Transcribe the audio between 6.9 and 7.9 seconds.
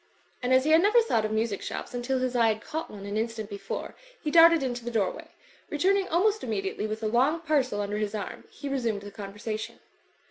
a long parcel